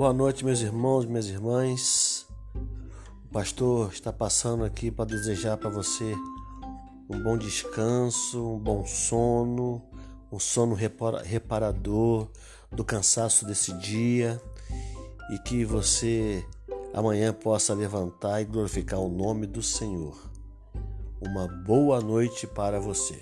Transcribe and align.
Boa 0.00 0.14
noite, 0.14 0.46
meus 0.46 0.62
irmãos, 0.62 1.04
minhas 1.04 1.26
irmãs. 1.26 2.26
O 3.26 3.28
pastor 3.30 3.92
está 3.92 4.10
passando 4.10 4.64
aqui 4.64 4.90
para 4.90 5.04
desejar 5.04 5.58
para 5.58 5.68
você 5.68 6.16
um 7.06 7.22
bom 7.22 7.36
descanso, 7.36 8.54
um 8.54 8.58
bom 8.58 8.86
sono, 8.86 9.82
um 10.32 10.38
sono 10.38 10.74
reparador 11.22 12.30
do 12.72 12.82
cansaço 12.82 13.44
desse 13.44 13.74
dia 13.74 14.40
e 15.34 15.38
que 15.40 15.66
você 15.66 16.42
amanhã 16.94 17.30
possa 17.34 17.74
levantar 17.74 18.40
e 18.40 18.46
glorificar 18.46 19.00
o 19.00 19.10
nome 19.10 19.46
do 19.46 19.62
Senhor. 19.62 20.18
Uma 21.20 21.46
boa 21.46 22.00
noite 22.00 22.46
para 22.46 22.80
você. 22.80 23.20